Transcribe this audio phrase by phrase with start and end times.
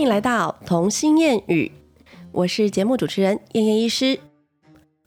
[0.00, 1.70] 欢迎来到童心谚语，
[2.32, 4.18] 我是节目主持人燕燕医师。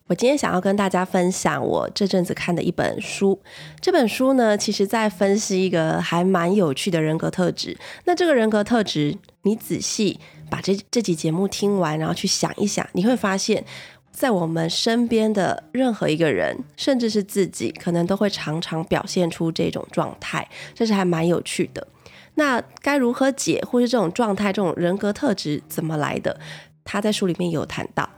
[0.06, 3.42] 我今天想要跟大家分享我这阵子看的一本书。
[3.82, 7.76] 这本书呢，其实在分析一个还蛮有趣的人格特质。
[8.06, 13.66] 那这个人格特质，你仔细把这这集节目听完，然后去想一想，你会发现，
[14.12, 20.48] 在我们身边的任何一个人，甚至是自己，可能都会常常表现出这种状态。
[20.76, 21.88] 这是还蛮有趣的。
[22.36, 26.40] 那该如何解，或是这种状态、这种人格特质怎么来的？
[26.84, 28.10] 他在书里面有谈到。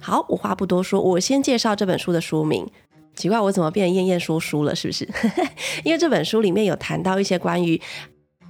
[0.00, 2.66] 好，我话不多说，我先介绍这本书的书名。
[3.14, 4.74] 奇怪，我怎么变成艳艳说书了？
[4.74, 5.08] 是不是？
[5.84, 7.80] 因为这本书里面有谈到一些关于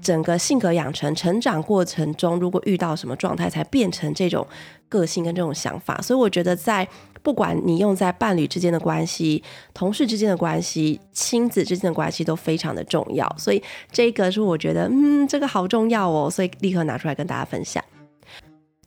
[0.02, 4.46] 整个性格养成、成长过程中，如果遇到什么状态，才变成这种
[4.88, 5.98] 个性跟这种想法。
[6.02, 6.86] 所以我觉得，在
[7.28, 13.30] 不管你用在伴侣之间的关系、同事之间的关系、亲子之间的关系，都非常的重要。
[13.36, 17.84] 所以这个是我觉得，嗯，这个好重要哦，所以立刻拿出来跟大家分享。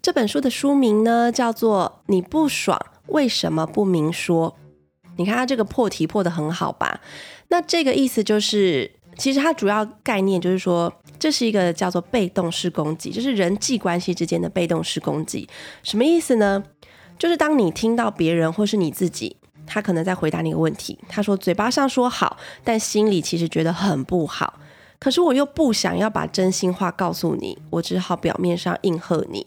[0.01, 4.55] 这本书的书名呢，叫做《你不爽为什么不明说》。
[5.17, 6.99] 你看它这个破题破的很好吧？
[7.49, 15.47] 那这个意思就是，其实它主要概念就是说，这是一个叫做被动式攻击，就是人际关系之间的被动式攻击。
[15.83, 16.63] 什么意思呢？
[17.21, 24.55] 就是当你听到别人或是你自己，他可能在回答你一个问题，他说嘴巴上说好，但心里其实觉得很不好。
[24.97, 29.45] 可是我又不想要把真心话告诉你，我只好表面上应和你。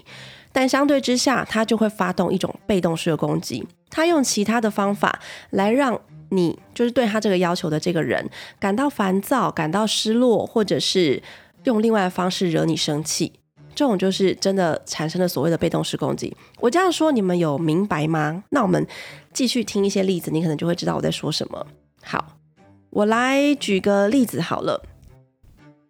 [0.53, 3.67] 但相对之下，他就会发动一种被动式的攻击。
[3.91, 5.19] 他用其他的方法
[5.51, 11.21] 来让你，就是对他这个要求的这个人感到烦躁、感到失落，或者是
[11.65, 13.33] 用另外的方式惹你生气。
[13.75, 16.35] 这种就是真的产生了所谓的被动式攻击。
[16.61, 18.45] 我这样说，你们有明白吗？
[18.51, 18.87] 那我们
[19.33, 21.67] 继续听一些例子，你可能就会知道我在说什么。
[22.03, 22.37] 好，
[22.91, 24.83] 我来举个例子好了。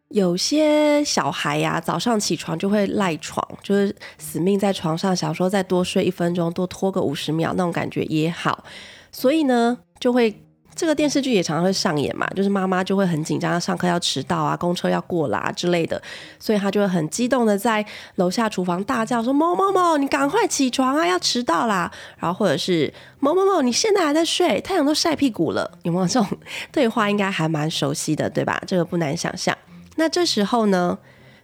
[0.08, 8.64] 有些小孩呀，早上起床就会赖床，就是死命在床上，想说再多睡一分钟，多拖个五十秒，那种感觉也好。
[9.10, 10.40] 所以呢，就会
[10.74, 16.00] 这个电视剧也常常会上演嘛，就是妈妈就会很紧张，上课要迟到啊，公车要过啦之类的，
[16.38, 17.84] 所以他就会很激动的在
[18.16, 26.28] 楼下厨房大叫说：“某某某，你赶快起床啊，要迟到啦！”然后或者是“某某某，你现在还在睡，太阳都晒屁股了。”有没有这种
[26.72, 27.08] 对话？
[27.08, 28.60] 应该还蛮熟悉的，对吧？
[28.66, 29.56] 这个不难想象。
[29.96, 30.98] 那这时候呢？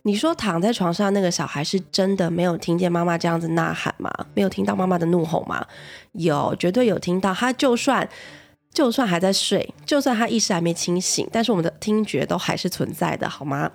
[0.05, 4.11] 你说躺在床上那个小孩是真的没有听见妈妈这样子呐喊吗？
[4.33, 5.63] 没有听到妈妈的怒吼吗？
[6.13, 7.35] 有，绝对有听到。
[7.35, 8.09] 他就算
[8.73, 13.71] 就算还在睡，就算他意识还没清醒，但是我们的听觉都还是存在的，好吗？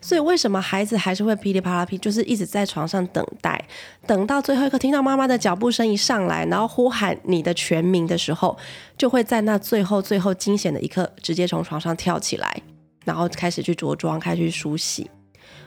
[0.00, 3.62] 所以为什么孩子还是会噼里啪啦噼，就是一直在床上等待，
[4.06, 8.56] 等到最后一刻听到妈妈的脚步声一上来，然后呼喊你的全名的时候，
[8.96, 12.62] 就会在那最后最后惊险的一刻，直接从床上跳起来。
[13.04, 15.10] 然后开始去着装，开始去梳洗。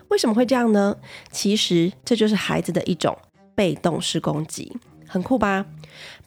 [0.10, 0.96] 为什么会这样呢？
[1.32, 3.18] 其实这就是孩子的一种
[3.56, 4.72] 被动式攻击，
[5.08, 5.66] 很酷吧？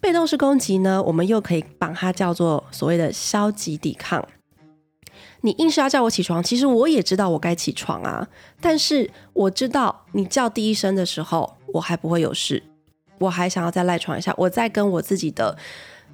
[0.01, 4.27] 被动式攻击呢，我们又可以把它叫做所谓的消极抵抗。
[5.41, 8.29] 你硬是要叫我起床，其实我也知道我该起床啊，
[8.61, 12.63] 但是我知道你叫第一声的时候，我还不会有事，
[13.19, 15.57] 我还想要再赖床一下，我再跟我自己的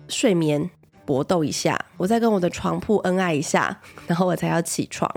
[0.09, 0.71] 睡眠。
[1.07, 5.13] 搏斗一下，我再跟我的床铺恩爱一下，然后我才要起床。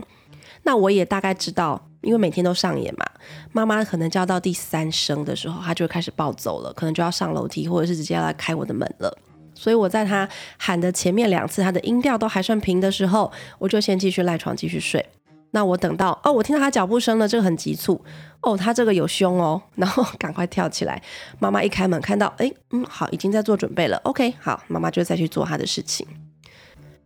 [0.63, 3.05] 那我也大概知道，因为每天都上演嘛。
[3.51, 9.17] 妈妈可能叫到第三声的时候，她就开始暴走了，可能就要上楼梯，或者是直接要来开我的门了。
[9.53, 15.05] 所以我在她喊的前面两次，她的音调都还算平的时候，我就先继续赖床继续睡。
[15.51, 18.03] 那我等到哦，我听到她脚步声了，这个很急促
[18.41, 20.99] 哦，他这个有凶哦，然后 赶快跳起来。
[21.39, 23.97] 妈妈一开门看到，哎，嗯，好，已经在做准备了。
[24.03, 26.07] OK，好，妈妈就再去做她的事情。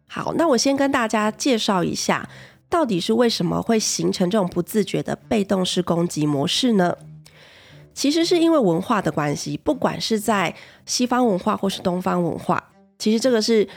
[0.07, 2.27] 好，那我先跟大家介绍一下，
[2.69, 6.97] 到底是为什么会形成这种不自觉的被动式攻击模式呢？
[7.93, 10.55] 其实是因为文化的关系，不管是在
[10.85, 13.67] 西方文化或是东方文化，其实这个是。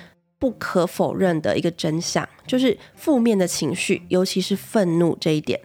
[0.40, 5.60] 不可否认的一个真相，就是负面的情绪，尤其是愤怒这一点。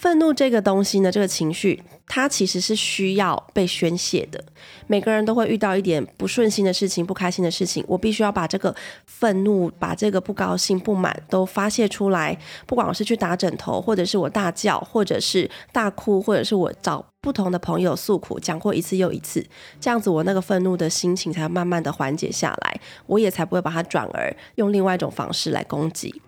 [0.00, 1.82] 愤怒这个东西呢，这个情绪。
[2.06, 4.42] 它其实是需要被宣泄的。
[4.88, 8.74] 每个人都会遇到一点不顺心的事情、不开心的事情，我必须要把这个
[9.04, 12.36] 愤怒、把这个不高兴、不满都发泄出来。
[12.66, 19.46] 不管我是去打枕头，或者是我大叫，或者是大哭，或者是我找不同的朋友诉苦，讲过一次又一次，
[19.78, 26.22] 这样子我那个愤怒的心情才慢慢的缓解下来，我也才不会把它转而用另外一种方式来攻击。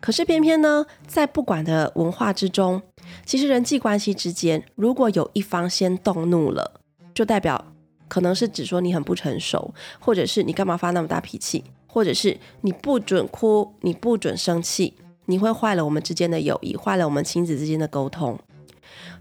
[0.00, 2.80] 可是偏偏呢，在不管的文化之中。
[3.24, 6.80] 其实人际关系之间，如果有一方先动怒了，
[7.14, 7.72] 就代表
[8.08, 14.94] 可能是只说你很不成熟，或者是你干嘛发那么大脾气，或者是你不准哭，你不准生气，
[15.26, 18.38] 你会坏了我们之间的友谊，坏了我们亲子之间的沟通。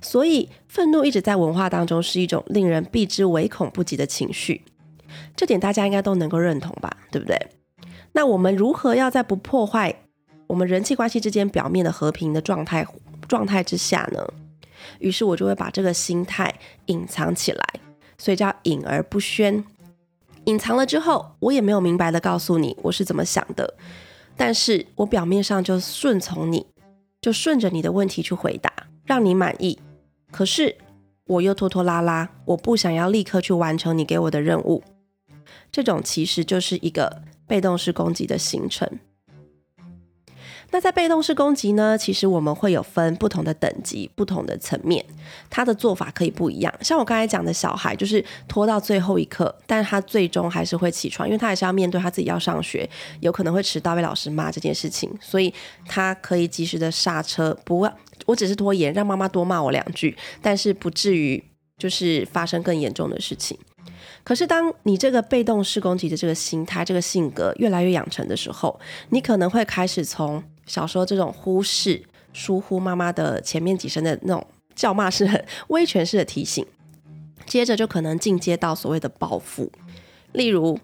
[0.01, 4.63] 所以愤怒一直在文化当中是一种令人避之唯恐不及的情绪，
[5.35, 6.97] 这点大家应该都能够认同吧？
[7.11, 7.37] 对不对？
[8.13, 10.03] 那我们如何要在不破坏
[10.47, 12.85] 我们人际关系之间表面的和平的状态
[13.27, 14.25] 状态之下呢？
[14.99, 16.53] 于是我就会把这个心态
[16.85, 17.65] 隐藏起来，
[18.17, 19.63] 所以叫隐而不宣。
[20.45, 23.75] 隐藏了之后，我也没有明白的告诉你我是怎么想的，
[24.37, 26.67] 但是我表面上就顺从你，
[27.21, 28.71] 就顺着你的问题去回答，
[29.05, 29.79] 让你满意。
[30.31, 30.77] 可是
[31.25, 34.83] 我又拖拖拉拉，我不想要立刻去完成你给我的任务。
[35.71, 37.23] 这种其实就是一个。
[37.47, 38.89] 被动式攻击的形成。
[40.71, 41.97] 那在被动式攻击呢？
[41.97, 45.05] 其实我们会有分不同的等级、不同的层面，
[45.49, 46.73] 他的做法可以不一样。
[46.81, 52.89] 像我刚才讲的小孩，就是拖到最后一刻，但是他最终还是会起床，因为他还是要面对他自己要上学，
[53.21, 55.53] 有可能会迟到被老师骂这件事情，所以
[55.87, 57.87] 他可以及时的刹车，不，
[58.25, 61.41] 我只是拖延，让妈妈多骂我两句，但是不至于
[61.77, 63.57] 就是发生更严重的事情。
[64.23, 68.79] 可是，当你这个被动式攻击的这个心态、这个性格越来越养成的时候，
[69.09, 72.01] 你可能会开始从小时候这种忽视、
[72.33, 74.45] 疏忽妈妈的前面几声的那种
[74.75, 76.65] 叫骂式、很威权式的提醒，
[77.45, 79.71] 接着就可能进阶到所谓的报复。
[80.33, 80.79] 例如，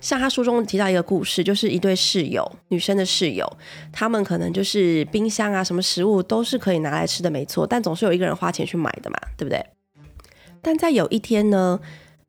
[0.00, 3.50] 像他书中提到一个故事，就是一对室友，女生的室友，
[3.92, 9.64] 他们可能就是冰箱啊，什么食物都是可以拿来吃的，没错，但总是有一个人花钱去买的嘛，对不对？
[10.60, 11.80] 但在有一天呢？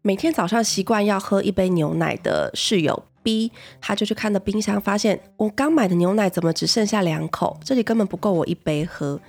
[0.05, 9.19] 每天早上习惯要喝一杯牛奶的室友 B，他就去看了冰箱，发现我刚买的牛奶怎么只剩下两口，这里根本不够我一杯喝。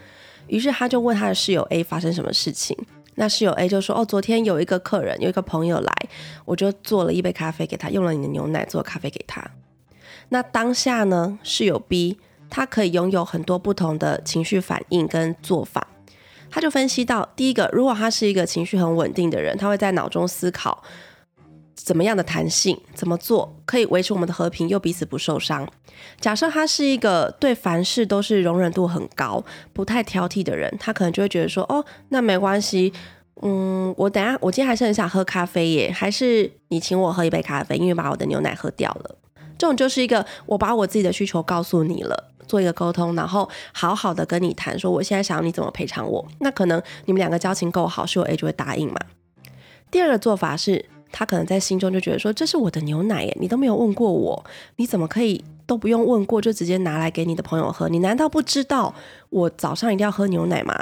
[0.49, 2.77] 于是他就问他的室友 A 发生什么事情。
[3.15, 5.95] 那室友 A 就说：“哦，昨天有一个客人，有一个朋友来，
[6.45, 9.43] 我就做了一杯咖啡给他，用了你的牛奶做咖啡给他。”
[10.31, 12.19] 那当下呢，室友 B
[12.51, 15.87] 他可以拥有很多不同的情绪反应跟做法。
[16.51, 20.83] 他就分析到，第一个，如果他是一个情绪很稳定的人，他会在脑中思考
[21.75, 25.69] 怎么样的弹性，怎么做可以维持我们的和平又彼此不受伤。
[26.21, 32.93] 假设他是一个对凡事都是容忍度很高、不太挑剔的人，他可能就会觉得说，哦，那没关系，
[33.43, 39.17] 嗯，我等下我今天还是很想喝咖啡耶，还是你请我喝一杯咖啡，因为把我的牛奶喝掉了。
[39.57, 42.31] 这种就是一个我把我自己的需求告诉你了。
[42.47, 46.23] 做一个沟通，然后好好的跟你谈，说我现在想要你怎么赔偿我。
[46.41, 49.01] 那可能你们两个交情够好，是我 A 就会答应嘛。
[49.91, 50.85] 第二个做法是，
[51.17, 54.45] 他可能在心中就觉得说，这是我的牛奶耶，你都没有问过我，
[54.75, 57.89] 你怎么可以都不用问过就直接拿来给你的朋友喝？
[57.89, 58.93] 你难道不知道
[59.31, 60.75] 我早上一定要喝牛奶吗？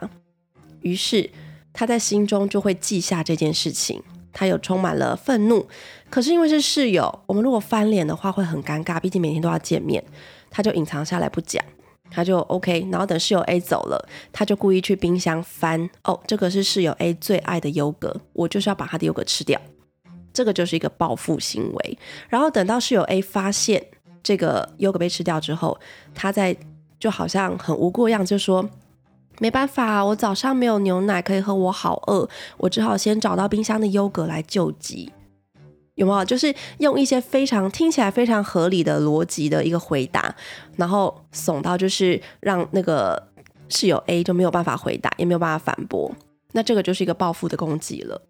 [0.80, 1.28] 于是
[1.74, 4.02] 他在心中就会记下这件事情，
[4.32, 5.66] 他有充满了愤怒。
[6.08, 10.02] 可是因为是室友，我们如果翻脸的话会很尴尬，毕竟每天都要见面。
[10.50, 11.62] 他就隐藏下来不讲，
[12.10, 19.60] 他就 OK，然后等室友 A 走了，他就故意去冰箱翻，哦，这个是室友 A 最爱的优格，我就是要把他的优格吃掉，
[20.32, 21.98] 这个就是一个报复行为。
[22.28, 23.84] 然后等到室友 A 发现
[24.22, 25.78] 这个优格被吃掉之后，
[26.14, 26.56] 他在
[26.98, 28.68] 就好像很无辜的样，就说
[29.38, 35.10] 没办法，我早上没有牛奶可以喝，我好饿，我只好先找到冰箱的优格来救急。
[35.94, 40.34] 有没有就是用一些非常听起来非常合理的逻辑的一个回答，
[40.76, 43.22] 然后怂到就是让那个
[43.68, 46.10] 室友 A 就没有办法回答，也没有办法反驳，
[46.52, 48.22] 那这个就是一个报复的攻击了。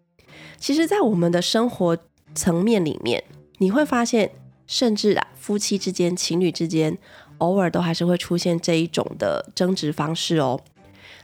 [0.63, 1.97] 其实，在我们的生活
[2.33, 3.21] 层面里面，
[3.57, 4.31] 你会发现，
[4.65, 6.97] 甚至啊，夫妻之间、情侣之间，
[7.39, 10.61] 偶尔都还是会出现这一种的争执方式哦，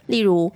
[0.04, 0.52] 例如。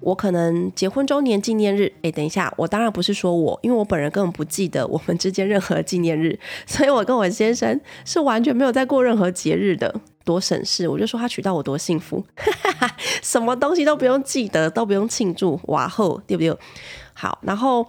[0.00, 9.92] 我可能结婚周年纪念日，哎，等一下，我当然不是说我，因为我本人根本不记得我们之间任何纪念日， 所以我跟我先生是完全没有在过任何节日的，
[10.24, 10.86] 多省事。
[10.86, 16.56] 我就说他娶到我多幸福，哈哈哈什么东西都不用记得，都不用庆祝，哇吼，对不对？
[17.12, 17.84] 好，然后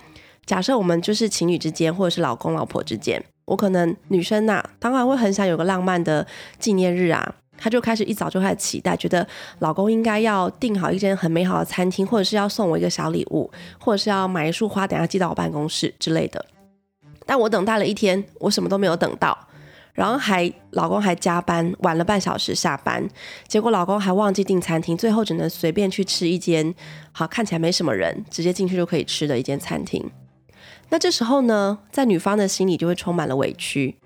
[0.50, 6.26] 假设我们就是情侣之间，或者是老公老婆之间，我可能女生呐，当然会很想有个浪漫的
[6.58, 7.36] 纪念日啊。
[7.56, 9.28] 她就开始一早就开始期待，觉得
[9.60, 16.44] 老公应该要订好一间很美好的餐厅，或者是要送我一个小礼物，或者是要买一束花，等下寄到我办公室之类的。
[17.28, 19.38] 但我等待了一天，我什么都没有等到，
[19.94, 23.08] 然后还老公还加班晚了半小时下班，
[23.48, 26.74] 结果老公还忘记订餐厅，最后只能随便去吃一间
[27.12, 30.10] 好看起来没什么人，直接进去就可以吃的一间餐厅。
[30.90, 33.98] 那这时候呢，在女方的心里就会充满了委屈，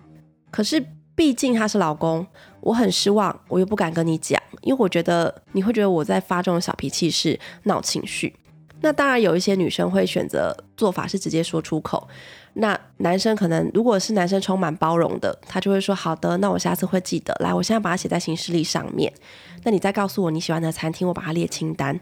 [0.51, 0.85] 可是。
[1.15, 2.25] 毕竟他是老公，
[2.59, 8.35] 我很失望，我又不敢跟你讲，因为我觉得你会觉得我在发这种小脾气是闹情绪。
[8.81, 12.07] 那当然有一些女生会选择做法是直接说出口，
[12.53, 17.31] 那男生可能如果是男生充满包容的，他就会说好的，那我下次会记得。
[17.41, 19.13] 来，我现在把它写在行事历上面，
[19.61, 21.99] 那你再告诉我你喜欢的餐厅，我把它列清单。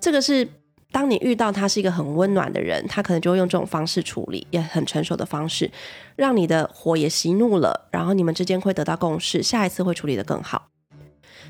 [0.00, 0.48] 这个是
[0.90, 5.70] 当你遇到他是一个很温暖的人，他可能就会用这种方式处理，也很成熟的方式，
[6.16, 10.68] 让你的火也熄怒了，然后你们之间会得到共识，下一次会处理得更好。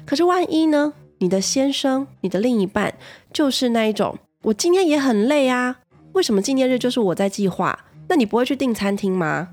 [0.04, 0.92] 可是万一呢？
[1.20, 2.94] 你的先生，你的另一半，
[3.32, 5.80] 就是那一种，我今天也很累啊，
[6.12, 7.86] 为什么纪念日就是我在计划？
[8.08, 9.48] 那你不会去订餐厅吗？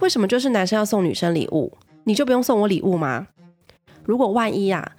[0.00, 3.28] 为什么就是男生要送女生礼物，你就不用送我礼物吗？
[4.04, 4.92] 如果万一啊，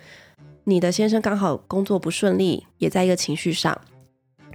[0.63, 3.79] 你的先生刚好工作不顺利，也在一个情绪上。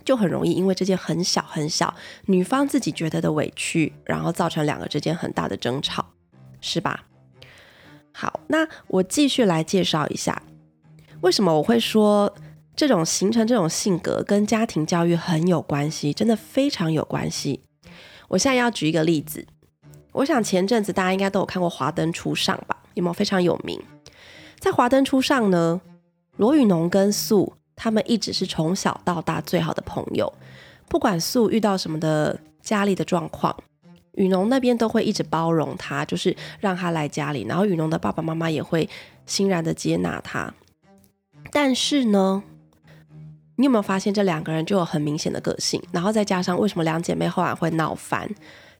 [0.04, 1.94] 就很容易因为这件很小很小，
[2.26, 6.04] 女方自己觉得的委屈，然后造成两个之间很大的争吵，
[6.60, 7.04] 是吧？
[8.12, 10.42] 好，那我继续来介绍一下，
[11.20, 12.34] 为什么我会说
[12.74, 17.62] 这种形成这种性格跟家庭教育很有关系，真的非常有关系。
[18.28, 19.46] 我现在要举一个例子，
[20.12, 22.76] 我想前阵子大家应该都有看过《华灯初上》吧？
[22.94, 23.80] 有没有非常有名？
[24.58, 25.80] 在《华灯初上》呢，
[26.36, 27.54] 罗宇农跟素。
[27.82, 30.30] 他们一直是从小到大最好的朋友，
[30.86, 33.56] 不管素遇到什么的家里的状况，
[34.12, 38.86] 雨农那边都会一直包容他，就是让他来家里，然后雨农的爸爸妈妈也会
[39.24, 40.52] 欣然的接纳他。
[41.50, 42.42] 但是呢，
[43.56, 45.82] 你有没有发现这两个人就有很明显的个性？
[45.90, 48.28] 然后再加上为什么两姐妹后来会闹翻，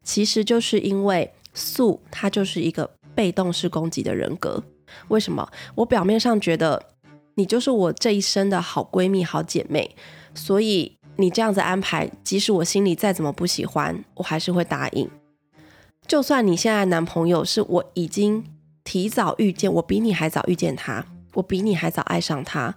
[0.03, 4.63] 其实就是因为素她就是一个被动式攻击的人格。
[5.09, 5.51] 为什么？
[5.75, 6.83] 我表面上觉得。
[7.41, 9.97] 你就是我这一生的好闺蜜、好姐妹，
[10.35, 15.09] 所以你这样子安排，即使我心里再怎么不喜欢，我还是会答应。
[16.07, 18.45] 就算你现在男朋友是我已经
[18.85, 22.75] 提早遇见，我比你还早遇见他，我比你还早爱上他，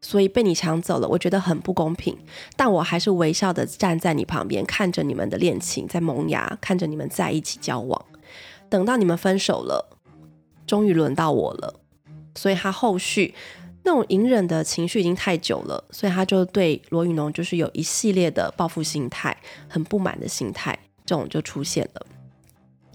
[0.00, 2.16] 所以被你抢走了，我觉得很不公平。
[2.56, 8.02] 但我还是微笑的站在你旁边，看着你们的恋情在萌芽，看着你们在一起交往。
[8.70, 9.98] 等到你们分手了，
[10.66, 11.74] 终于轮到我了，
[12.34, 13.34] 所以他后续。
[13.84, 19.36] 那种隐忍的情绪已经太久了，所以他就对罗宇农就是有一系列的报复心态，
[19.68, 22.06] 很不满的心态，这种就出现了。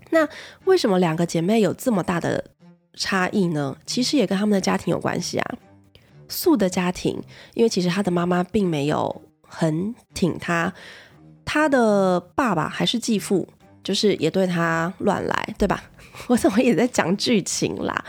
[0.10, 0.27] 那
[0.63, 2.44] 为什么两个姐妹有这么大的
[2.94, 3.75] 差异呢？
[3.86, 5.56] 其实也跟他们的家庭有关系啊。
[6.29, 7.22] 素的家庭，
[7.53, 10.74] 因为其实他的妈妈并没有很挺他，
[11.46, 13.48] 他的爸爸还是继父，
[13.84, 15.84] 就是也对他乱来，对吧？
[16.27, 18.06] 我怎么也在讲剧情啦？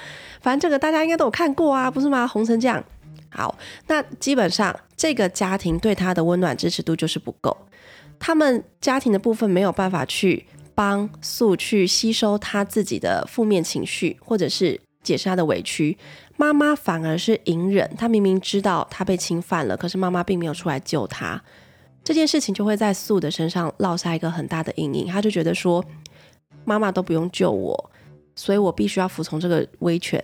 [0.49, 2.27] 反正这个大家应该都有看过啊，不是吗？
[2.27, 2.83] 红成这样，
[3.29, 3.55] 好，
[3.87, 7.55] 那基本上这个家庭对他的温暖支持度就是不够，
[8.19, 15.99] 他们家庭的部分没有办法去帮素去吸收他自己的负面情绪，或者是解释他的委屈。
[16.39, 21.39] 妈妈反而是隐忍，他明明知道他被侵犯了，可是妈妈并没有出来救他，
[22.03, 25.09] 这件事情就会在素的身上落下一个很大的阴影。
[25.09, 25.85] 他就觉得说，
[26.65, 27.91] 妈妈都不用救我。
[28.39, 30.23] 所以我必须要服从这个威权。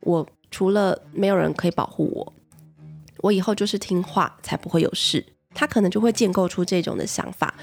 [0.00, 2.32] 我除了没有人可以保护我，
[3.18, 5.24] 我以后就是听话才不会有事。
[5.54, 7.54] 他可能就会建构出这种的想法，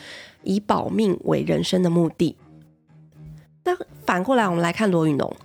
[0.44, 2.38] 以保命为人生的目的。
[3.66, 5.36] 那反过来，我们来看罗宇农。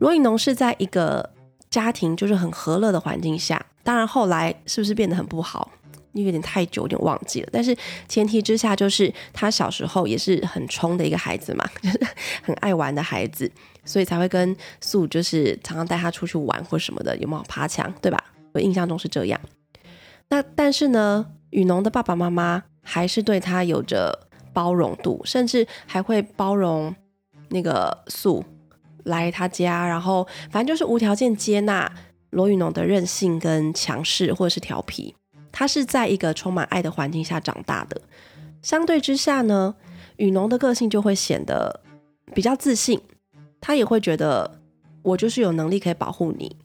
[0.00, 1.30] 罗宇农是在一个
[1.70, 5.70] 家庭就是很和乐的环境下，当然后来是不是变得很不好？
[6.12, 7.48] 因为有点太久，有点忘记了。
[7.52, 7.76] 但是
[8.08, 12.00] 前提之下，就是他小时候也是很冲的一个孩子嘛， 就是
[12.42, 13.50] 很爱玩的孩子，
[13.84, 18.22] 所以才会跟素就是常常带他出去玩或什么的，有没有爬墙，对吧？
[18.52, 19.40] 我印象中是这样。
[20.28, 26.94] 那但是呢，雨农的爸爸妈妈还是对他有着包容度，甚至还会包容
[27.50, 28.44] 那个素
[29.04, 31.92] 来他家，然后反正就是无条件接纳
[32.30, 35.14] 罗雨农的任性跟强势或者是调皮。
[35.52, 38.00] 他是在一个充满爱的环境下长大的，
[38.62, 39.74] 相对之下呢，
[40.16, 41.80] 雨农的个性就会显得
[42.34, 43.00] 比较自信，
[43.60, 44.60] 他也会觉得
[45.02, 46.56] 我就是有能力可以保护你，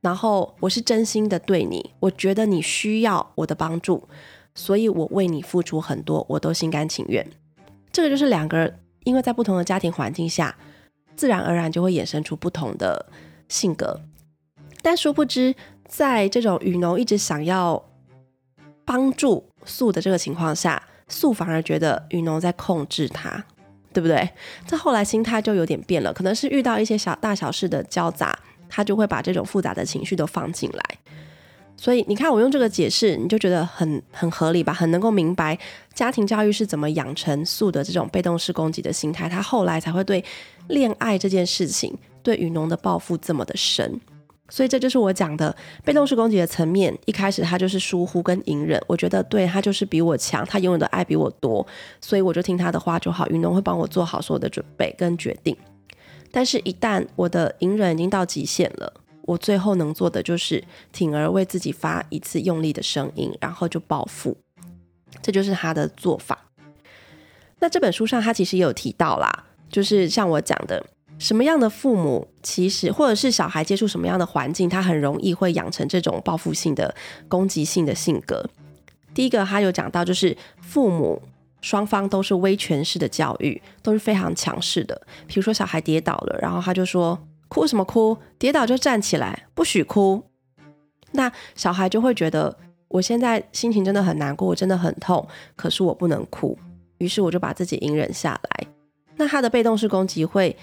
[0.00, 4.08] 然后我是真心的对你，我觉得你需要我的帮助，
[4.54, 7.26] 所以我为你付出很多，我都心甘情愿。
[7.92, 10.56] 这个就是两个人因为在不同的家庭环境下，
[11.14, 13.06] 自然而然就会衍生出不同的
[13.48, 14.00] 性格，
[14.82, 15.54] 但殊不知，
[15.86, 17.84] 在这种雨农一直想要。
[18.84, 23.44] 帮助素的这个情况下，素反而觉得雨农在控制他，
[23.92, 24.28] 对不对？
[24.66, 28.38] 这后来心态就有点变了，可能是遇到一些小大小事的交杂，
[28.68, 30.84] 他就会把这种复杂的情绪都放进来。
[31.76, 34.72] 所以你看，我用这个解释，你就觉得很很合理吧？
[34.72, 35.58] 很能够明白
[35.92, 40.24] 家庭教育是怎么养成素的这种被动式攻击的心态，他后来才会对
[40.68, 44.00] 恋爱这件事情，对雨农的报复这么的深。
[44.54, 45.52] 所以这就是我讲的
[45.84, 46.96] 被动式攻击的层面。
[47.06, 51.66] 一开始他就是疏忽跟隐忍，我觉得对他就是比我强，他永远的爱比我多，
[52.00, 53.28] 所以我就听他的话就好。
[53.30, 55.56] 云龙会帮我做好所有的准备跟决定。
[56.30, 58.92] 但是，一旦我的隐忍已经到极限了，
[59.22, 64.36] 我最后能做的就是挺而为自己发一次用力的声音，然后就报复。
[65.20, 66.38] 这就是他的做法。
[67.58, 70.80] 那这本书上他其实也有提到啦，就是像我讲的，
[71.18, 76.94] 什么样的父母其实或者是小孩接触什么样的环境，他很容易会养成这种报复性的
[77.28, 78.44] 攻击性的性格。
[79.14, 81.22] 第一个，他有讲到，就是父母
[81.60, 85.00] 双方都是威权式的教育，都是非常强势的。
[85.26, 87.18] 比如说小孩跌倒了，然后他就说
[87.48, 88.18] ：“哭什么哭？
[88.38, 90.22] 跌倒就站起来，不许哭。”
[91.12, 96.58] 那小孩就会觉得，我现在心情真的很难过，我真的很痛，可是我不能哭，
[96.98, 98.66] 于是我就把自己隐忍下来。
[99.16, 100.56] 那他的被动式攻击会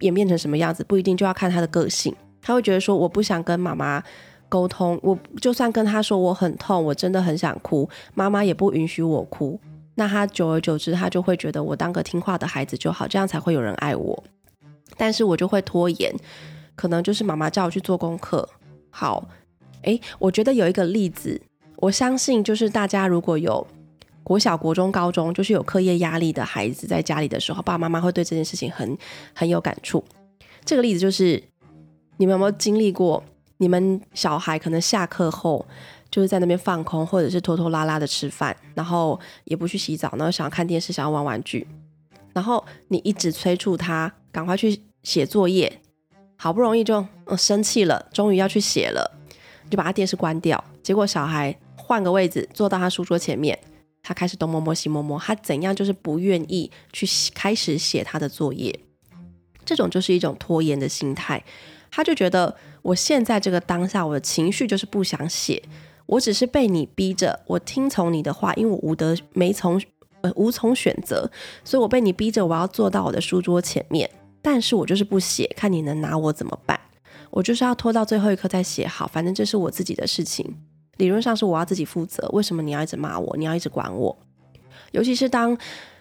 [0.00, 0.84] 演变成什么样子？
[0.84, 2.14] 不一定就要看他的个性。
[2.40, 4.02] 他会觉得说：“我不想跟妈妈。”
[4.50, 9.60] 沟通，我就算跟他说我很痛，我真的很想哭，妈妈也不允许我哭。
[9.96, 14.24] 那他久而久之，他就会觉得我当个听话的孩子就好，这样才会有人爱我。
[14.96, 16.10] 但是我就会拖延，
[16.74, 18.48] 可能就是妈妈叫我去做功课。
[18.88, 19.28] 好，
[19.82, 21.38] 诶，我觉得有一个例子，
[21.76, 23.66] 我相信就是大家如果有
[24.28, 28.94] 国小、国中、高中，就是有课业压力的孩子在家里的时候，爸爸妈妈会对这件事情很
[29.34, 30.04] 很有感触。
[30.66, 31.42] 这个例子就是
[32.18, 33.24] 你们有没有经历过？
[33.56, 35.66] 你们小孩可能下课后
[36.10, 41.66] 就是在那边放空，或者是拖拖拉拉的吃饭，然后也不去洗澡，然后想要看电视，想要玩玩具，
[42.34, 45.80] 然后你一直催促他赶快去写作业，
[46.36, 49.10] 好不容易就嗯生气了，终于要去写了，
[49.70, 50.62] 就把他电视关掉。
[50.82, 53.58] 结果小孩换个位置坐到他书桌前面，
[54.08, 58.80] 他开始东摸摸西摸摸，他怎样就是不愿意去开始写他的作业，
[59.66, 61.44] 这种就是一种拖延的心态。
[61.90, 65.62] 他就觉得我现在这个当下，我的情绪就是不想写，
[66.06, 69.78] 我只是被你逼着，我听从你的话，因为我无得没从
[70.22, 71.30] 呃无从选择，
[71.62, 74.10] 所以我被你逼着我要坐到我的书桌前面，
[74.40, 76.80] 但是我就是不写，看你能拿我怎么办？
[77.28, 80.56] 我就是要拖到最后一刻再写好，反正这是我自己的事情，
[80.98, 83.36] 理论上是我要自己负责，为什么你要一直骂我？
[83.36, 84.16] 你要一直管我？
[84.92, 85.58] 尤其是当。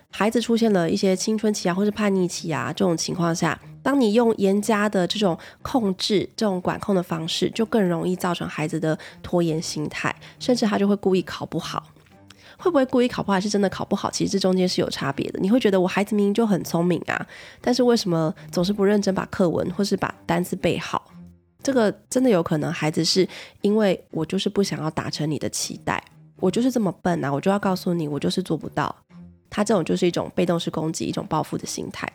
[0.09, 11.83] 孩子出现了一些青春期啊，或是叛逆期啊，这种情况下，当你用严加的这种控制、这种管控的方式，就更容易造成孩子的拖延心态，甚至他就会故意考不好。
[12.57, 14.09] 会不会故意考不好，还是真的考不好？
[14.09, 15.39] 其实这中间是有差别的。
[15.39, 17.27] 你会觉得我孩子明明就很聪明啊，
[17.59, 21.11] 但是为什么总是不认真把课文或是把单词背好？
[21.67, 23.27] 这个真的有可能，孩子是
[23.59, 26.01] 因为我就是不想要达成你的期待，
[26.37, 28.95] 我就是这么笨啊，我就要告诉你，我就是做不到。
[29.49, 32.09] 他这种就是一种被动式攻击，一种报复的心态。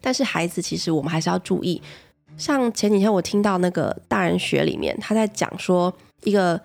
[0.00, 1.80] 但是孩子其实我们还是要注意，
[2.36, 6.60] 像前几天我听到那个大人学里面，他在讲说，一个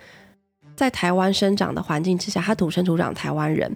[0.76, 3.72] 在台湾生长的环境之下，他土生土长台湾人，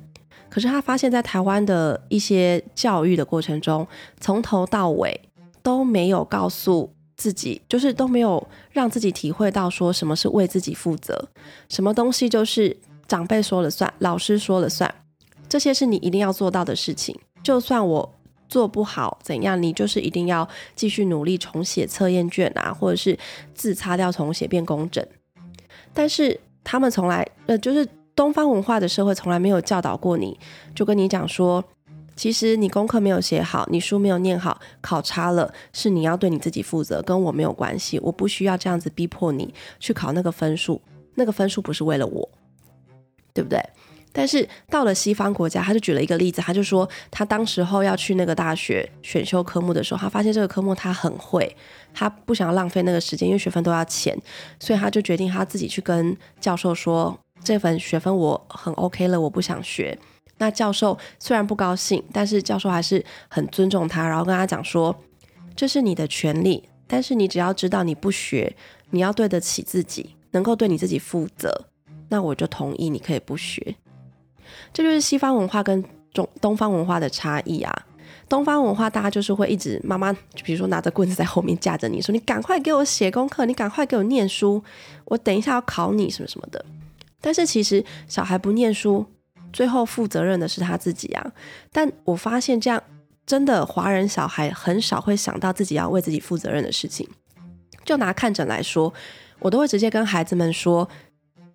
[0.49, 3.87] 可是他发现，在台湾的一些教育的过程中，
[4.19, 5.29] 从头到尾
[5.61, 11.27] 都没有告诉自己，就是都没有让自己体会到说什么是为自己负责，
[11.69, 12.75] 什么东西就是
[13.07, 14.93] 长辈说了算，老师说了算。
[15.47, 18.15] 这些是你一定要做到的事情，就算我
[18.49, 23.17] 做不好怎样，你就是一定要继续努力重写测验卷啊，或者是
[23.53, 25.05] 字擦掉重写变工整。
[25.93, 30.39] 但是他们从来，呃，就是东方文化的社会从来没有教导过你，
[30.73, 31.63] 就跟你讲说，
[32.15, 40.81] 其实你功课没有写好，你书没有念好，考差了是你要对你自己负责，跟我没有关系，我不需要这样子逼迫你去考那个分数，
[41.15, 42.29] 那个分数不是为了我，
[43.33, 43.59] 对不对？
[44.15, 51.57] 但是到了西方国家，他就举了一个例子，他就说他当时候要去那个大学选修科目的时候，他发现这个科目他很会，
[51.95, 54.15] 他不想要浪费那个时间，因为学分都要钱，
[54.59, 59.97] 所以他就决定他自己去跟教授说，这份学分我很 OK 了，我不想学。
[60.43, 64.93] 那教授虽然不高兴，但是教授还是很尊重他，然后跟他讲说，
[65.55, 68.53] 这是你的权利，但是你只要知道你不学，
[68.89, 71.65] 你要对得起自己，能够对你自己负责，
[72.09, 73.75] 那我就同意你可以不学。
[74.73, 75.81] 这就是西方文化跟
[76.13, 77.73] 中东方文化的差异啊！
[78.27, 84.61] 东方文化大家就是会一直妈妈，就比如说拿着棍子在后面架着你说：“你赶快给我写功课，你赶快给我念书，
[85.05, 86.65] 我等一下要考你什么什么的。”
[87.21, 89.05] 但是其实小孩不念书，
[89.53, 91.31] 最后负责任的是他自己啊！
[91.71, 92.81] 但我发现这样
[93.25, 97.07] 真的华人小孩很少会想到自己要为自己负责任的事情。
[97.85, 98.93] 就拿看诊来说，
[99.39, 100.89] 我都会直接跟孩子们说。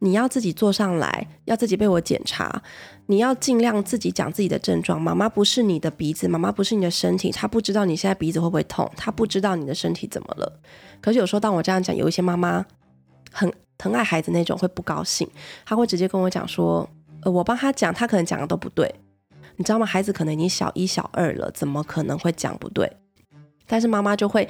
[0.00, 2.62] 你要自己坐上来，要自己被我检查。
[3.06, 5.02] 你要尽量自己讲自己的症状。
[5.02, 10.60] 妈妈不是你的鼻子，妈妈不是你的身体，她不知道你现在鼻子会不会痛，她不知道你的身体怎么了。
[11.00, 12.64] 可是有时候当我这样讲，有一些妈妈
[13.32, 15.28] 很疼爱孩子那种会不高兴，
[15.66, 16.88] 她会直接跟我讲说
[17.22, 18.94] ：“呃，我帮他讲，他可能讲的都不对，
[19.56, 19.84] 你知道吗？
[19.86, 22.90] 孩子可能已经小一小二了，怎么可能会讲不对？”
[23.66, 24.48] 但是妈妈就会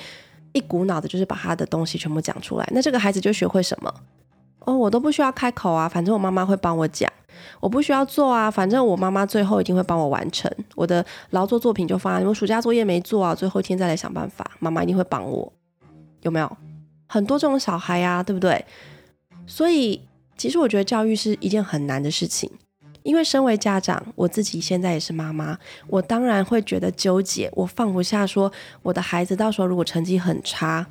[0.52, 2.68] 一股脑的就是把他的东西全部讲出来。
[2.72, 3.92] 那这个孩子就学会什么？
[4.60, 7.10] 哦，我都不需要开口啊，反正我妈妈会帮我讲。
[7.60, 15.50] 我不需要做啊，反正我妈妈最后一定会帮我完成我的劳作作品，就放在我暑假作业没做啊，最后一天再来想办法，妈妈一定会帮我。
[16.22, 16.56] 有没有
[17.06, 18.22] 很多这种小孩呀？
[18.22, 18.64] 对不对？
[19.46, 20.00] 所以
[20.38, 22.50] 其实我觉得教育是一件很难的事情。
[23.04, 28.26] 因为身为家长，我自己现在也是妈妈，我当然会觉得纠结，我放不下。
[28.26, 30.86] 说我的孩子到时候如果成绩很差，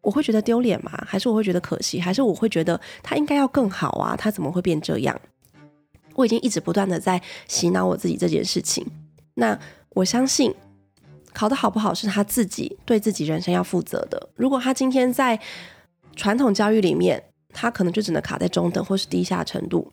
[0.00, 0.90] 我会觉得丢脸吗？
[1.06, 2.00] 还是我会觉得可惜？
[2.00, 4.16] 还是我会觉得他应该要更好啊？
[4.16, 5.20] 他怎么会变这样？
[6.14, 8.84] 我已经一直不断的在洗脑我自己这件事情。
[9.34, 9.56] 那
[9.90, 10.52] 我相信
[11.32, 14.30] 考得好不好是他自己对自己人生要负责的。
[14.34, 15.38] 如果他今天在
[16.16, 19.92] 传统教育里面，他可能就只能卡在中等或是低下程度。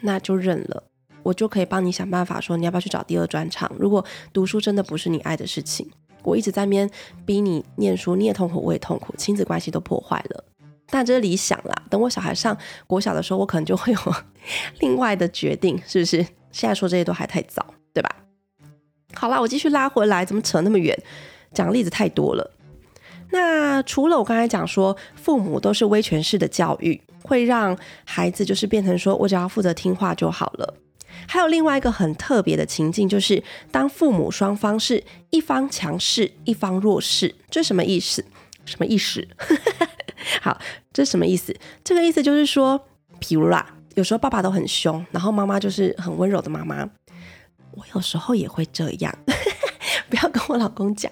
[0.00, 0.82] 那就认了，
[1.22, 3.70] 我就可以帮你想办法，说你要不要去找第二专场。
[3.78, 5.90] 如果读书真的不是你爱的事情，
[6.22, 6.88] 我一直在边
[7.24, 10.44] 逼你念书，你也痛苦，我也痛苦，亲子关系都破坏了。
[10.88, 13.98] 但这是理想啦，等我小孩上国小的时候，我可能就会有
[14.80, 16.24] 另外的决定，是不是？
[16.52, 18.16] 现在说这些都还太早，对吧？
[19.14, 20.96] 好啦，我继续拉回来，怎么扯那么远？
[21.52, 22.52] 讲例子太多了。
[23.30, 27.00] 那除了我刚才讲说，父母都是威权式的教育。
[27.22, 30.74] 会让孩子就是变成说我只要负责听话就好了。
[31.26, 38.24] 还有另外一个很特别的情境，就是当父母双方是一方强势，一方弱势，这什么意思？
[38.64, 39.26] 什么意思？
[40.40, 40.56] 好，
[40.92, 41.52] 这什么意思？
[41.82, 42.80] 这个意思就是说，
[43.18, 46.88] 比如啦，有时候爸爸都很凶，然后妈妈就是很温柔的妈妈。
[47.72, 49.12] 我有时候也会这样，
[50.08, 51.10] 不要跟我老公讲。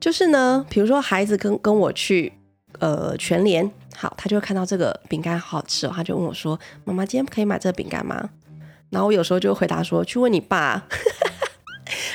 [0.00, 2.32] 就是呢，比如说孩子跟跟我去
[2.78, 3.70] 呃全联。
[3.98, 8.28] 好，他就会看到这个饼干好吃哦，他就问我说：“妈妈，今天可以买这个饼干吗？”
[8.90, 10.86] 然后我有时候就回答说：“去问你爸。”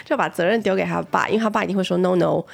[0.05, 2.45] 就把责任丢给他爸，因为他爸一定会说 “no no”。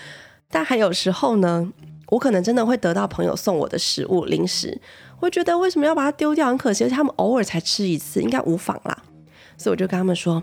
[0.49, 1.69] 但还有时候呢，
[2.07, 4.79] 我可能真的会得到朋友送我的食物零食，
[5.19, 8.97] 我觉得为什么要把它丢掉，很可惜，而且他们偶尔才吃一次，应该无妨啦。
[9.57, 10.41] 所以我就跟他们说：“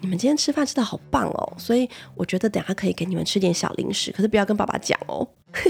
[0.00, 5.26] 你们今天吃饭吃的好棒哦，所以我觉得等下可以给你们吃点小零食，可是不要跟爸爸讲哦。”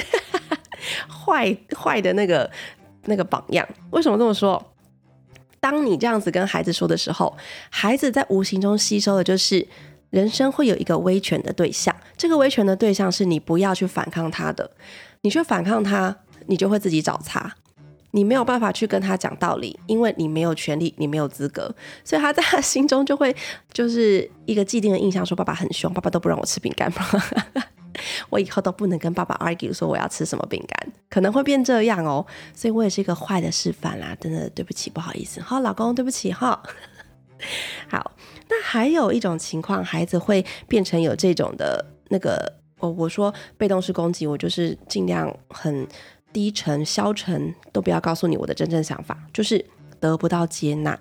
[1.09, 2.51] 坏坏的那个
[3.05, 4.63] 那个榜样，为什么这么说？
[5.61, 7.35] 当你这样子跟孩子说的时候，
[7.71, 9.67] 孩子在无形中吸收的就是
[10.11, 11.95] 人生会有一个威权的对象。
[12.19, 14.71] 这个威权的对象是你不要去反抗他的，
[15.23, 16.15] 你去反抗他，
[16.47, 17.55] 你就会自己找茬。
[18.15, 21.75] 你没有办法去跟他讲道理，因为你没有权利，你没有资格，
[22.05, 23.35] 所以他在他心中就会
[23.73, 26.93] 就是一个既定的印象，说爸爸很凶，爸爸都不让我吃饼干。
[28.31, 32.25] 我以后都不能跟爸爸 argue 说我要吃什么饼干，可能会变这样哦，
[32.55, 36.63] 所以我也是一个坏的示范啦，真的对不起，不好意思，好，老公对不起哈。
[37.91, 38.13] 好，
[38.49, 45.87] 那还有一种情况，孩子会变成有这种的那个，我我说被动式攻击，我就是尽量很
[46.35, 49.65] 低沉消沉，都不要告诉你我的真正想法，就是
[50.01, 50.99] 得不到接纳，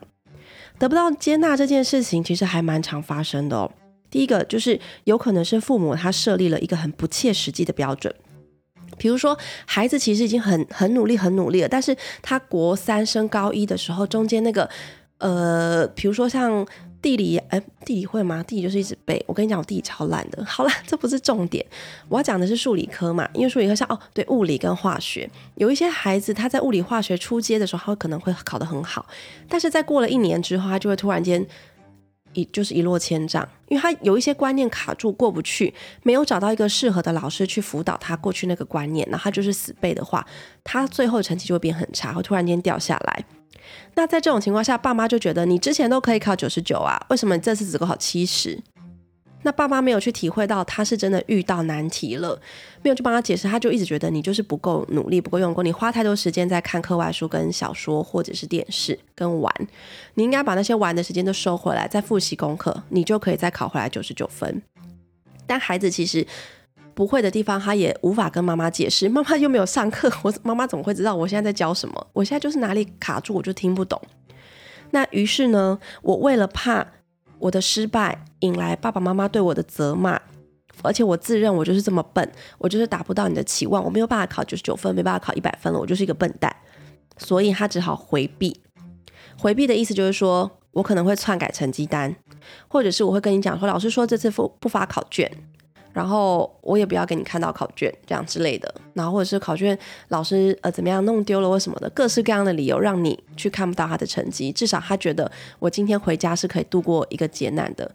[0.80, 3.70] 得不到接纳这件事情其实还蛮常发生的哦。
[4.10, 8.14] 第一个就是有可能是父母他设立了一个很不切实际的标准，
[8.98, 14.70] 比如说孩子其实已经很很努力很努力了，但是他国三升高一的时候，中间那个
[15.18, 16.64] 呃，比如说像
[17.04, 18.42] 地理，哎，地理会吗？
[18.42, 19.24] 地理就是一直背。
[19.28, 20.44] 我跟你讲，我地理超烂的。
[20.46, 21.64] 好了，这不是重点，
[22.10, 29.06] 我要讲的是数理科嘛，因为数理科像哦，对，物理跟化学，有一些孩子他在物理化学初阶的时候，他可能会考得很好，
[29.48, 31.46] 但是在过了一年之后，他就会突然间。
[32.36, 40.26] 一就是一落千丈，因为他有一些观念卡住过不去，没有找到一个适合的老师去辅导他过去那个观念，那他就是死背的话，
[40.64, 43.24] 他最后成绩就会变很差，会突然间掉下来。
[43.96, 48.60] 那在这种情况下，爸妈就觉得你之前都可以考九十九啊，为什么你这次只够考七十？
[49.46, 52.40] 那爸妈没有去体会到他是真的遇到难题了，
[52.82, 59.54] 没有去帮他解释，他就一直觉得你就是不够努力、不够用功，你花太多时间在看课外书、跟小说或者是电视跟玩，
[60.14, 64.62] 你应该把那些玩的时间都收回来，再复习功课，你就可以再考回来九十九分。
[65.46, 66.26] 但孩子其实
[66.94, 72.08] 不会的地方，他也无法跟妈妈解释，妈妈又没有上课， 我妈妈怎么会知道我现在在教什么？
[72.14, 74.02] 我现在就是哪里卡住，我就听不懂。
[74.92, 76.86] 那于是呢，我为了怕。
[77.40, 80.18] 我的失败引来爸爸妈妈对我的责骂，
[80.82, 86.56] 而且我自认我就是这么笨，我就是达不到你的期望，我没有办法考九十九分，没办法考一百分了，我就是一个笨蛋，
[87.18, 88.62] 所以他只好回避。
[89.38, 92.16] 回避的意思就是说我可能会篡改成绩单，
[92.70, 95.30] 或者是我会跟你讲说，老师说这次不不发考卷。
[95.94, 99.78] 然后我也不要给你看到考卷这样之类的，然后或者是考卷
[100.08, 104.52] 老师呃怎么样弄丢了或什么的，各式各样的理由让你去看不到他的成绩。
[104.52, 107.90] 至少他觉得我今天回家是可以度过一个劫难的。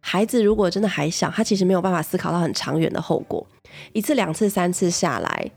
[0.00, 3.46] 孩子如果真的还小，他其实没有办法思考到很长远的后果，
[3.92, 5.50] 一次、两次、三次下来，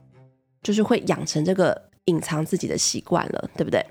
[0.62, 3.86] 就是会养成这个隐藏自己的习惯了，对不对？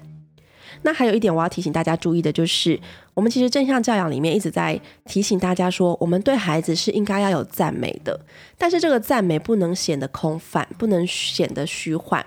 [0.83, 2.79] 那还有一点我要提醒大家注意的就是，
[3.15, 8.19] 我们其实正向教养里面一直在提醒大家说，我们对孩子是应该要有赞美的，
[8.57, 12.25] 但是这个赞美不能显得空泛，不能显得虚幻。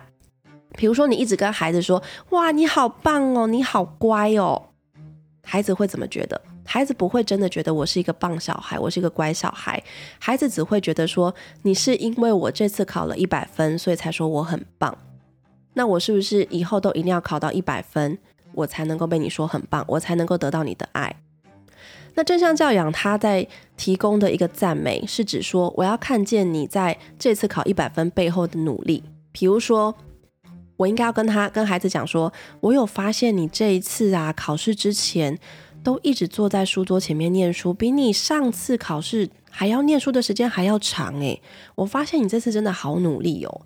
[0.77, 2.01] 比如说，你一直跟孩子说
[2.31, 4.69] ：“哇，你好棒哦，你好乖哦。”
[5.43, 6.39] 孩子会怎么觉得？
[6.63, 9.83] 孩子不会真的觉得我是一个棒小孩，我是一个乖小孩。
[10.19, 14.97] 孩子只会觉得说，你是因为我这次考了一百分，所以才说我很棒。
[15.73, 18.17] 那我是不是以后都一定要考到一百分，
[18.53, 21.15] 我才能够被你说很棒，我才能够得到你的爱？
[22.15, 29.03] 那正向教养他在提供的一个赞美，是指说我要看见你在这次考一百分背后的努力。
[29.31, 29.95] 比如说，
[30.77, 35.39] 我应该要跟他跟孩子讲说，我有发现你这一次啊，考试之前。
[35.83, 41.41] 都一直坐在书桌前面念书，比你上次考试还要念书的时间还要长诶，
[41.73, 43.61] 我发现你这次真的好努力哦！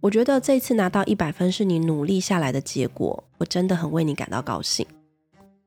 [0.00, 4.86] 我觉得这次拿到一百分是你努力下来的结果，我真的很为你感到高兴，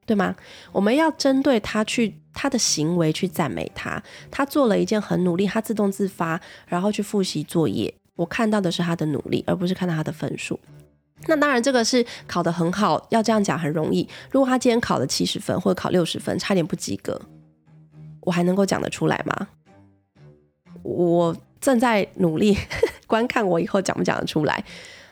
[0.05, 0.35] 对吗？
[0.71, 10.59] 我们要针对他去他的行为去赞美他，他做了一件很努力，他自动自发，然后去复习作业，我看到的是他的努力，而不是看到他的分数。
[11.27, 14.07] 那当然，这个是考得很好，要这样讲很容易。
[14.31, 17.21] 如果他今天考了七十分或者考六十分，差点不及格，
[18.21, 19.47] 我还能够讲得出来吗？
[20.81, 22.57] 我正在努力
[23.13, 24.63] 观看我以后讲不讲得出来。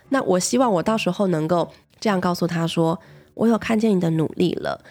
[0.09, 2.99] 那我希望我到时候能够这样告诉他说
[3.35, 4.83] ：“我有看见你的努力了。”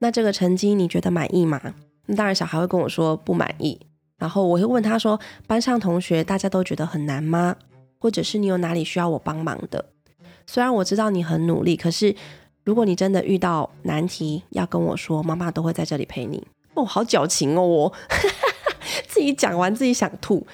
[0.00, 1.60] 那这个成绩你觉得满意吗？
[2.06, 3.78] 那当然，小孩会跟我说不满意。
[4.18, 7.54] 然后我会问他说：“班上同学大家都觉得很难吗？
[8.00, 9.84] 或者是你有哪里需要我帮忙的？”
[10.44, 12.16] 虽然我知道你很努力，可是
[12.64, 16.44] 如果你真的遇到难题，要跟我说，妈妈都会在这里陪你。
[16.74, 17.92] 哦，好矫情哦，我
[19.06, 20.44] 自己讲完自己想吐。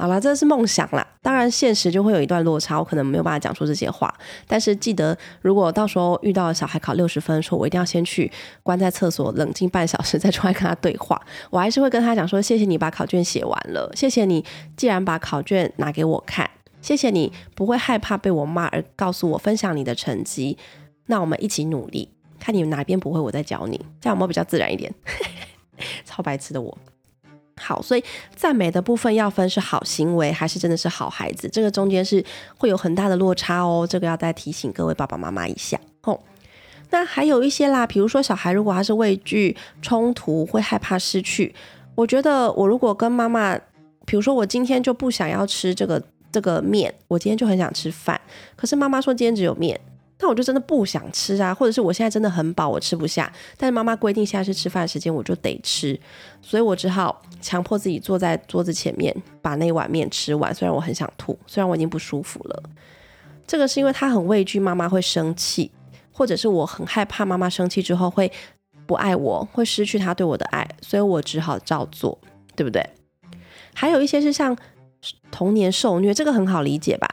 [0.00, 4.10] 好了，这是梦想啦，当然现实就会有一段落差，我可能没有办法讲出这些话。
[4.46, 8.32] 但是记得，如果到时候遇到小孩考六十分，说我一定要先去
[8.62, 11.20] 关在厕所冷静半小时，再出来跟他对话。
[11.50, 14.42] 我还是会跟他讲说，谢谢你把考卷写完了，谢谢你
[14.74, 16.48] 既然把考卷拿给我看。
[16.80, 20.56] 谢谢你不会害怕被我骂而告诉我分享你的成绩，
[21.08, 22.08] 那我们一起努力，
[22.38, 24.90] 看你哪边不会，我再教你，这样有没有比较自然一点？
[26.06, 26.78] 超白痴的我。
[27.60, 28.02] 好，所以
[28.34, 32.24] 赞美的部分要分是好行为还是真的是好孩子，这个中间是
[32.56, 36.18] 会有很大的落差哦，这个要再提醒各位爸爸妈妈一下哦。
[36.90, 41.54] 那还有一些啦，比如说小孩如果他是畏惧冲突，会害怕失去，
[41.94, 43.56] 我觉得我如果跟妈妈，
[44.06, 46.02] 比如说我今天就不想要吃这个。
[46.32, 48.20] 这个面，我今天就很想吃饭，
[48.54, 49.80] 可是妈妈说今天只有面，
[50.20, 55.98] 那我就真的不想吃啊，或者是我现在真的很饱，我吃不下，但是妈妈规定现在是吃饭时间，我就得吃，
[56.42, 62.62] 所以我只好强迫自己坐在桌子前面把那碗面吃完，虽然我很想吐，虽然我已经不舒服了，
[63.46, 65.70] 这个是因为他很畏惧妈妈会生气，
[66.12, 68.30] 或者是我很害怕妈妈生气之后会
[68.86, 72.18] 不爱我，会失去他对我的爱，所以我只好照做，
[72.54, 72.84] 对不对？
[73.74, 74.56] 还有一些是像。
[75.30, 77.08] 童年受虐，这个很好理解吧？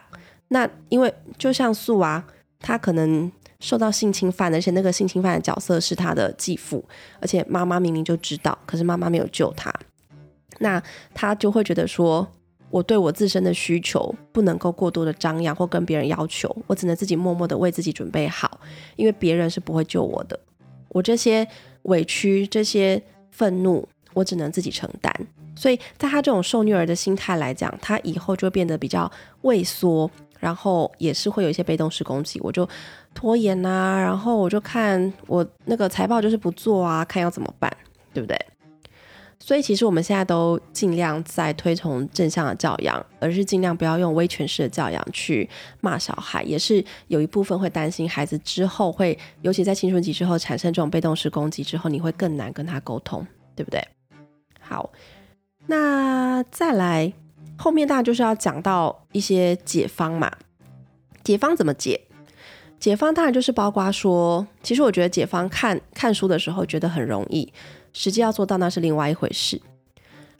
[0.50, 2.22] 那因为就像素啊，
[2.60, 6.84] 他可能受到性侵犯，而且那个性侵犯的角色是他的继父，
[7.20, 9.74] 而且妈妈明明就知道，可是妈妈没有救他，
[10.60, 10.82] 那
[11.14, 12.28] 他就会觉得说，
[12.70, 18.60] 我对我自身的需求不能够过多的张扬或跟别人要求，我只能自己默默的为自己准备好，
[18.96, 20.40] 因为别人是不会救我的，
[20.90, 21.48] 我这些
[21.84, 25.14] 委屈、这些愤怒，我只能自己承担。
[25.56, 30.08] 所以，在他这种受虐儿的心态来讲，他以后就会变得比较畏缩，
[30.40, 32.40] 然后也是会有一些被动式攻击。
[32.42, 32.68] 我就
[33.14, 37.76] 拖延啊，然后我就看我那个财报就是不做啊，看要怎么办，
[38.14, 38.38] 对不对？
[39.40, 45.48] 所以，其实我们现在都尽量在推崇正向的教养，而是尽量不要用威权式的教养去
[45.80, 53.80] 骂小孩，也是有一部分会担心孩子之后会，尤其在青春期之后产生这种被动式攻击之后，你会更难跟他沟通，对不对？
[54.60, 54.92] 好。
[55.68, 57.14] 那再来
[57.58, 60.32] 后面，大家就是要讲到一些解方嘛。
[61.24, 62.00] 解方怎么解？
[62.80, 67.52] 解方当然就是包括说，其实我觉得解方看看书的时候觉得很容易，
[67.92, 69.60] 实际要做到那是另外一回事。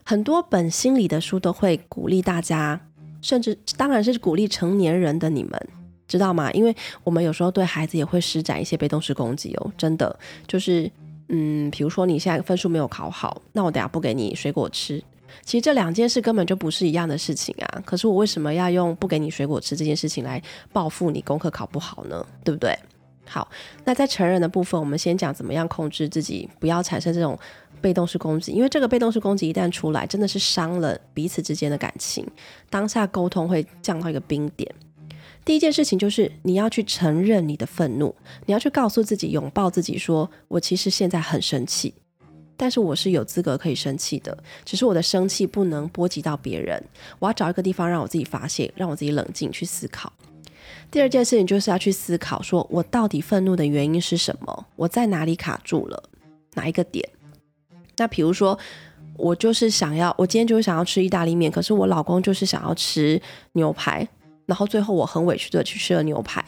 [0.06, 2.80] 很多本心理的书都会鼓励大家，
[3.22, 5.60] 甚至当然是鼓励成年人的你们，
[6.08, 6.52] 知道吗？
[6.52, 10.90] 因为我们有时候对孩子也会施展一些被动式攻击哦，真的就是，
[11.30, 15.04] 嗯，比如说你现在分数没有考好，那我等下不给你水果吃。
[15.44, 17.82] 其实这两件事根本就不是一样的事情啊！
[17.86, 20.42] 可是我为什么要用不给你水果吃这件事情来
[20.74, 22.26] 报复你功课考不好呢？
[22.44, 22.78] 对不对？
[23.26, 23.50] 好，
[23.84, 27.38] 那在成人的部分，我们先讲怎么样控制自己，不要产生这种
[27.82, 32.26] 被动式攻击，因为这个被动式攻击一旦出来，真的是伤了彼此之间的感情，
[32.70, 34.74] 当下沟通会降到一个冰点。
[35.44, 41.94] 第一件事情就是你要去承认你的愤怒，你要去告诉自己，拥抱自己，说我其实现在很生气，
[42.58, 46.84] 但是我是有资格可以生气的，只是我的生气不能波及到别人。
[47.20, 50.12] 我要找一个地方让我自己发泄，让我自己冷静去思考。
[50.90, 54.66] 第二件事情就是要去思考，说我到底愤怒的原因是什么？
[54.76, 56.04] 我在哪里卡住了？
[56.56, 57.08] 哪一个点？
[57.98, 58.58] 那比如说，
[59.16, 63.22] 我就是想要，我今天就是想要吃意大利面，可是我老公就是想要吃
[63.54, 64.08] 牛排。
[64.46, 66.44] 然后最后我很委屈的去吃了牛排，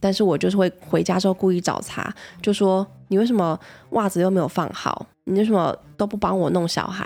[0.00, 3.58] 但是我就是会回家之后故意找茬，就说你为什么
[3.90, 5.06] 袜子又没有放好？
[5.24, 7.04] 你为什么都不帮我弄小孩？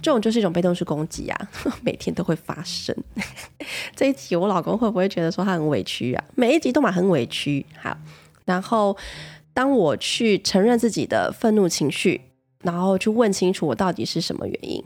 [0.00, 1.50] 这种就是一种被动式攻击啊，
[1.82, 2.94] 每天都会发生。
[3.96, 6.24] 这一集我老公会不会觉得说他很委屈啊？
[6.36, 7.66] 每一集都蛮很委屈。
[7.82, 7.96] 好，
[8.44, 8.96] 然后
[9.52, 12.20] 当我去承认自己的愤怒情绪，
[12.62, 14.84] 然后去问清楚我到底是什么原因。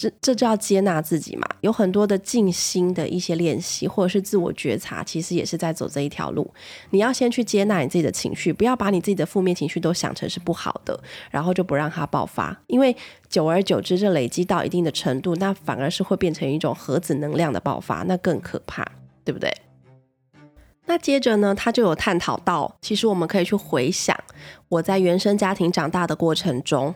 [0.00, 6.50] 这这就要接纳自己嘛，有很多的静心的一些练习，或者是自我觉察，其实也是在走这一条路。
[6.88, 10.98] 你要先去接纳你自己的情绪，不要把你自己的负面情绪都想成是不好的，
[11.30, 12.58] 然后就不让它爆发。
[12.68, 12.96] 因为
[13.28, 18.82] 久而久之，这累积到一定的程度，那反而是会变成一种核子能量的爆发，那更可怕，
[19.22, 19.54] 对不对？
[20.86, 24.18] 那接着呢，他就有探讨到，其实我们可以去回想
[24.70, 26.94] 我在原生家庭长大的过程中，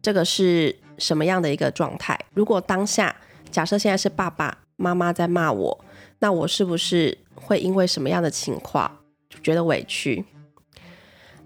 [0.00, 0.74] 这个是。
[0.98, 2.18] 什么样的一个状态？
[2.34, 3.14] 如果当下
[3.50, 5.84] 假设现在是爸爸妈妈在骂我，
[6.18, 8.98] 那我是不是会因为什么样的情况
[9.42, 10.24] 觉得委屈？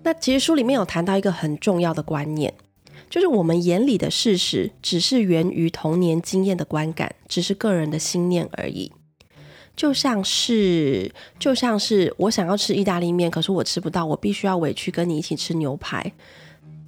[0.03, 2.53] 那其实书里面有谈到一个很重要的观念，
[3.09, 8.91] 就是我们眼里的事实只是源于童年经验的观感，只是个人的心念而已。
[9.75, 16.12] 就像是就像是我想要吃意大利面，可是我吃不到，我必须要委屈跟你一起吃牛排。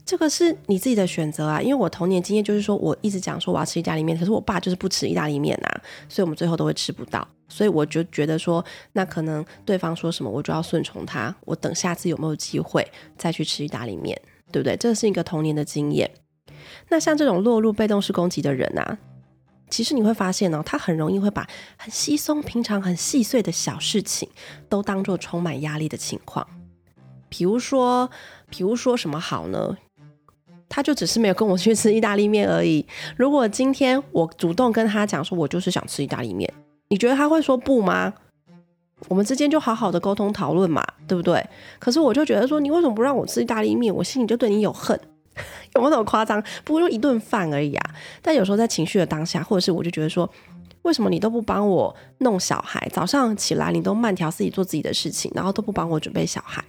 [0.04, 7.26] 这个是你自己的选择啊，因为我童年经验就是说，我一直讲说我要吃意大利面，可是我爸就是不吃意大利面呐，所以我们最后都会吃不到。
[7.48, 8.62] 所以我就觉得说，
[8.92, 11.34] 那可能对方说什么，我就要顺从他。
[11.44, 12.86] 我等下次有没有机会
[13.16, 14.20] 再去吃意大利面，
[14.52, 14.76] 对不对？
[14.76, 16.10] 这是一个童年的经验。
[16.88, 18.98] 那像这种落入被动式攻击的人啊，
[19.70, 21.46] 其实你会发现哦，他很容易会把
[21.78, 24.28] 很稀松平常、很细碎的小事情
[24.68, 26.46] 都当做充满压力的情况。
[27.28, 28.10] 比如说，
[28.50, 29.76] 比如说什么好呢？
[30.68, 32.84] 他就只是没有跟我去吃意大利面而已。
[33.16, 36.52] 如果今天我主动跟他讲说，我就是想吃意大利面，
[36.88, 38.12] 你觉得他会说不吗？
[39.08, 41.44] 我们之间就好好的沟通讨论嘛，对不对？
[41.78, 43.94] 可是我就觉得说，你为什么不让我吃意大利面？
[43.94, 44.98] 我心里就对你有恨，
[45.74, 46.42] 有没有那么夸张？
[46.64, 47.90] 不过就一顿饭而已啊。
[48.22, 50.28] 但有时候在情绪的当下，或者是我就觉得说，
[50.82, 52.88] 为什么你都不帮我弄小孩？
[52.92, 56.64] 早上起来你都慢条斯理做自己的事情，然后都不帮我准备小孩。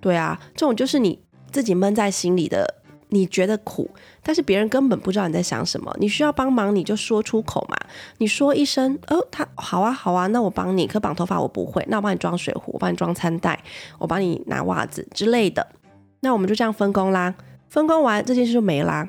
[0.00, 1.18] 对啊，这种就是你
[1.50, 2.79] 自己闷在心里的。
[3.10, 3.90] 你觉得苦，
[4.22, 5.94] 但是别人根本不知道你在想什么。
[6.00, 7.76] 你需要帮忙，你就说出口嘛。
[8.18, 10.86] 你说一声，哦，他好啊，好啊，那我帮你。
[10.86, 13.62] 可绑头发我不会，那我帮你装水壶，我帮你装餐袋，
[13.98, 15.66] 我帮你拿袜子之类的。
[16.20, 17.34] 那我们就这样分工啦。
[17.68, 19.08] 分工完这件事就没啦。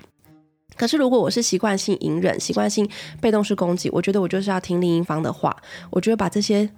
[0.75, 5.55] 可是如果我是习惯性隐忍、习惯性被动式攻击，我觉得我就是要听另一方的话。
[5.91, 6.69] 我觉得把这些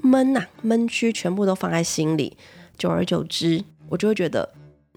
[0.00, 2.36] 闷呐、闷区全部都放在心里，
[2.78, 4.48] 久而久之，我就会觉得。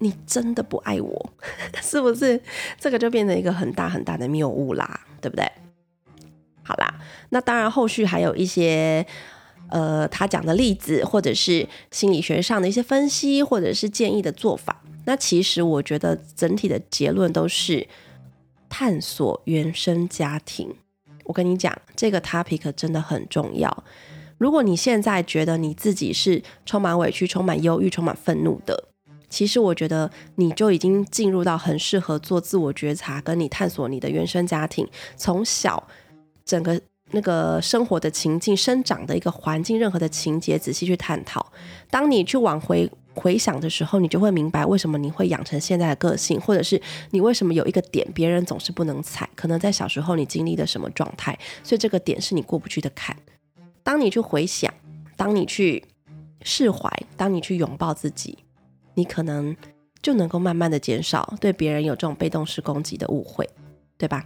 [0.03, 1.29] 你真的不爱我，
[1.81, 2.41] 是不是？
[2.77, 5.49] 这个就变成一个很大很大的谬误啦，对不对？
[6.63, 6.93] 好啦，
[7.29, 9.05] 那当然后续还有一些
[9.69, 14.81] 呃他讲的例子，或者是心理学上的一些分析，或者是建议的做法。
[15.05, 17.85] 那其实我觉得整体的结论都是
[18.69, 20.73] 探索原生家庭。
[21.25, 23.83] 我跟你讲，这个 topic 真的很重要。
[24.37, 28.85] 如果你现在觉得你自己是充满委屈、充满忧郁、充满愤怒的，
[29.33, 35.83] 其实我觉得你就已经进入到很适合做自我觉察，跟你探索你的原生家庭，从小
[36.45, 41.51] 整个那个生活的情境、生长的一个环境，任何的情节仔细去探讨。
[41.89, 53.17] 当你去往回回想的时候，你就会明白为什么你会养成现在的个性，或者是你为什么有一个点别人总是不能踩，可能在小时候你经历的什么状态，所以这个点是你过不去的坎。
[53.81, 54.71] 当你去回想，
[55.17, 55.83] 当你去
[56.43, 56.87] 释怀，
[57.17, 58.37] 当你去拥抱自己。
[58.95, 59.55] 你可能
[60.01, 63.49] 就能够慢慢的减少对别人有这种被动式攻击的误会，
[63.97, 64.23] 对吧？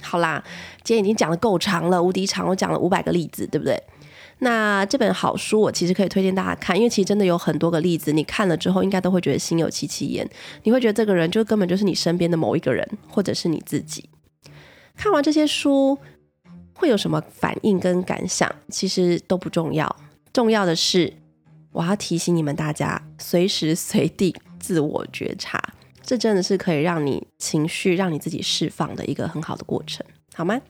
[0.00, 0.42] 好啦，
[0.82, 3.82] 今天已经讲的够长了，无敌长，我讲了五百个例子，对不对？
[4.38, 10.28] 那这本好书我其实可以推荐大家看，因为其实真的有很多个例子，你看了之后应该都会觉得心有戚戚焉，
[10.64, 14.08] 你会觉得这个人就根本就是你身边的某一个人，或者是你自己。
[14.96, 15.98] 看完这些书
[16.74, 18.50] 会有什么反应跟感想？
[18.68, 19.94] 其实都不重要，
[20.32, 21.12] 重要的是。
[21.72, 25.60] 我要提醒你们大家，随时 随地自我觉察，
[26.02, 30.04] 这真的是可以让你情绪让你自己释放的一个很好的过程，
[30.34, 30.60] 好吗？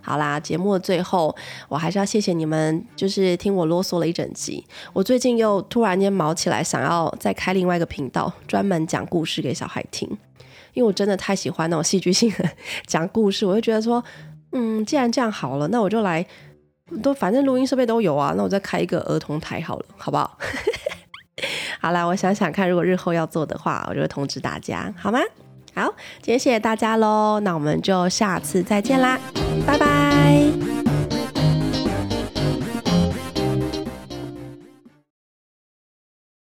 [0.00, 1.34] 好啦，节目的最后，
[1.66, 4.62] 我还是要谢谢你们，就是听我啰嗦了一整集。
[4.92, 10.06] 我最近又突然间毛起来，想要再开另外一个频道，专门讲故事给小孩听，
[10.74, 12.50] 因为我真的太喜欢那种戏剧性的
[12.86, 13.46] 讲故事。
[13.46, 14.04] 我就觉得说，
[14.52, 16.26] 嗯，既然这样好了，那我就来，
[17.02, 20.38] 都反正录音设备都有啊，那我再开一个儿童台好了，好不好？
[21.80, 25.18] 好啦，我想想看，如果日后要做的话，我就会通知大家，好吗？
[25.74, 25.92] 好，
[26.22, 29.18] 今天谢谢大家喽，那我们就下次再见啦，
[29.66, 30.73] 拜拜。